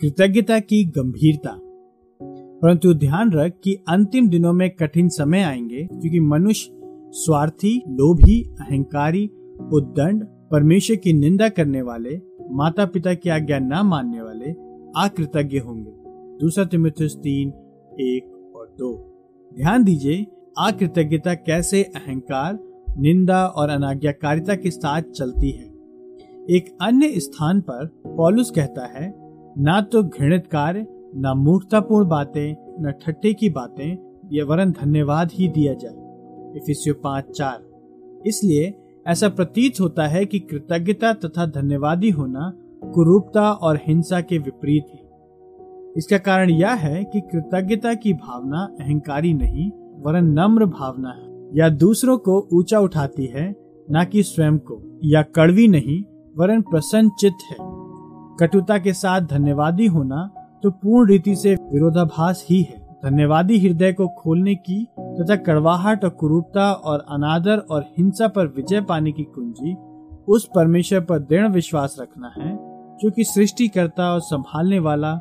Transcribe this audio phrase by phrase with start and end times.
[0.00, 1.60] कृतज्ञता की गंभीरता।
[2.62, 6.70] परंतु ध्यान रख कि अंतिम दिनों में कठिन समय आएँगे, क्योंकि मनुष्य
[7.10, 9.26] स्वार्थी, लोभी, अहंकारी,
[9.72, 12.20] उद्दंड, परमेश्वर की निंदा करने वाले
[12.50, 14.50] माता पिता की आज्ञा न मानने वाले,
[14.96, 15.92] अकृतज्ञ होंगे।
[16.40, 17.48] दूसरा तिमिथियस तीन,
[18.00, 19.12] एक और दो।
[19.56, 20.26] ध्यान दीजिए,
[20.58, 22.58] अकृतज्ञता कैसे अहंकार,
[22.98, 25.64] निंदा और अनाज्ञाकारिता के साथ चलती है।
[26.50, 29.25] एक अन्य स्थान पर पॉलुस कहता है
[29.58, 30.86] ना तो घृणित कार्य,
[31.16, 35.94] न मूर्खतापूर्ण बातें, न ठट्टे की बातें, ये वरन धन्यवाद ही दिया जाए।
[36.56, 37.58] इफिसियो पाँच चार।
[38.26, 38.74] इसलिए
[39.06, 42.52] ऐसा प्रतीत होता है कि कृतज्ञता तथा धन्यवादी होना
[42.84, 45.06] कुरूपता और हिंसा के विपरीत है।
[45.96, 49.70] इसका कारण यह है कि कृतज्ञता की भावना अहंकारी नहीं,
[50.02, 53.56] वरन नम्र भावना है। या दूसरों को ऊँचा उठाती है,
[53.90, 56.02] न कि स्वयं को, या कड़वी नहीं,
[56.36, 57.65] वरन प्रसन्न चित्त है।
[58.40, 60.30] कटुता के साथ धन्यवादी होना
[60.62, 66.10] तो पूर्ण रीति से विरोधाभास ही है। धन्यवादी हृदय को खोलने की तथा कड़वाहट और
[66.10, 69.74] कुरूपता और अनादर और हिंसा पर विजय पाने की कुंजी
[70.28, 72.54] उस परमेश्वर पर दृढ़ विश्वास रखना है,
[72.98, 75.12] जो कि सृष्टि करता और संभालने वाला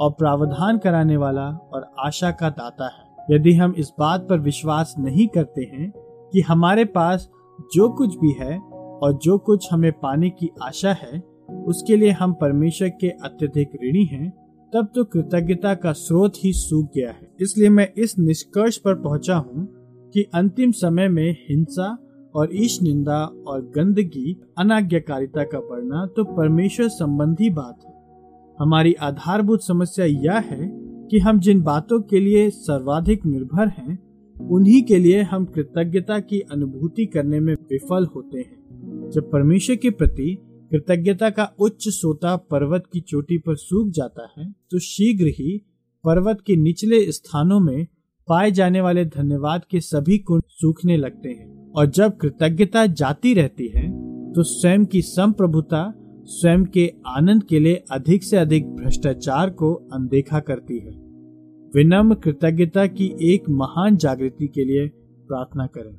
[0.00, 4.94] और प्रावधान कराने वाला और आशा का दाता है। यदि हम इस बात पर विश्वास
[4.98, 5.90] नहीं करते हैं
[6.32, 7.28] कि हमारे पास
[7.74, 12.32] जो कुछ भी है और जो कुछ हमें पाने की आशा है उसके लिए हम
[12.32, 14.30] परमेश्वर के अत्यधिक ऋणी हैं,
[14.74, 19.36] तब तो कृतज्ञता का स्रोत ही सूख गया है। इसलिए मैं इस निष्कर्ष पर पहुँचा
[19.36, 19.68] हूँ
[20.14, 21.98] कि अंतिम समय में हिंसा
[22.34, 27.92] और ईश निंदा और गंदगी, अनाज्ञाकारिता का बढ़ना तो परमेश्वर संबंधी बात है।
[28.58, 30.70] हमारी आधारभूत समस्या यह है
[31.10, 33.98] कि हम जिन बातों के लिए सर्वाधिक निर्भर हैं,
[34.50, 39.90] उन्हीं के लिए हम कृतज्ञता की अनुभूति करने में विफल होते हैं। जब परमेश्वर के
[39.90, 40.38] प्रति
[40.72, 45.56] कृतज्ञता का उच्च सोता पर्वत की चोटी पर सूख जाता है तो शीघ्र ही
[46.04, 47.86] पर्वत के निचले स्थानों में
[48.28, 53.66] पाए जाने वाले धन्यवाद के सभी कुंड सूखने लगते हैं। और जब कृतज्ञता जाती रहती
[53.68, 53.82] है
[54.32, 55.92] तो स्वयं की संप्रभुता,
[56.24, 60.90] स्वयं के आनंद के लिए अधिक से अधिक भ्रष्टाचार को अनदेखा करती है।
[61.74, 64.86] विनम्र कृतज्ञता की एक महान जागृति के लिए
[65.28, 65.94] प्रार्थना करें।